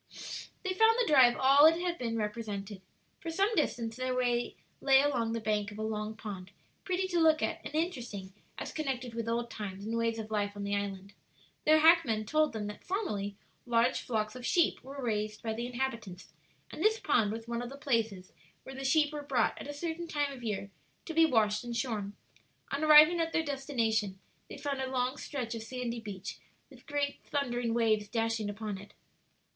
They 0.63 0.73
found 0.73 0.97
the 0.99 1.05
drive 1.05 1.37
all 1.37 1.67
it 1.67 1.79
had 1.79 1.99
been 1.99 2.17
represented. 2.17 2.81
For 3.19 3.29
some 3.29 3.53
distance 3.53 3.95
their 3.97 4.15
way 4.15 4.55
lay 4.81 4.99
along 4.99 5.33
the 5.33 5.39
bank 5.39 5.71
of 5.71 5.77
a 5.77 5.83
long 5.83 6.15
pond, 6.15 6.49
pretty 6.83 7.07
to 7.09 7.19
look 7.19 7.43
at 7.43 7.61
and 7.63 7.75
interesting 7.75 8.33
as 8.57 8.71
connected 8.71 9.13
with 9.13 9.29
old 9.29 9.51
times 9.51 9.85
and 9.85 9.95
ways 9.95 10.17
of 10.17 10.31
life 10.31 10.53
on 10.55 10.63
the 10.63 10.75
island. 10.75 11.13
Their 11.65 11.81
hackmen 11.81 12.25
told 12.25 12.51
them 12.51 12.65
that 12.65 12.83
formerly 12.83 13.35
large 13.67 14.01
flocks 14.01 14.35
of 14.35 14.43
sheep 14.43 14.81
were 14.83 14.99
raised 15.03 15.43
by 15.43 15.53
the 15.53 15.67
inhabitants, 15.67 16.33
and 16.71 16.81
this 16.83 16.99
pond 16.99 17.31
was 17.31 17.47
one 17.47 17.61
of 17.61 17.69
the 17.69 17.77
places 17.77 18.33
where 18.63 18.73
the 18.73 18.83
sheep 18.83 19.13
were 19.13 19.21
brought 19.21 19.55
at 19.61 19.67
a 19.67 19.71
certain 19.71 20.07
time 20.07 20.31
of 20.33 20.41
year 20.43 20.71
to 21.05 21.13
be 21.13 21.27
washed 21.27 21.63
and 21.63 21.77
shorn. 21.77 22.15
On 22.71 22.83
arriving 22.83 23.19
at 23.19 23.33
their 23.33 23.43
destination, 23.45 24.17
they 24.49 24.57
found 24.57 24.81
a 24.81 24.89
long 24.89 25.17
stretch 25.17 25.53
of 25.53 25.61
sandy 25.61 25.99
beach, 25.99 26.39
with 26.71 26.87
great 26.87 27.19
thundering 27.23 27.75
waves 27.75 28.07
dashing 28.07 28.49
upon 28.49 28.79
it. 28.79 28.95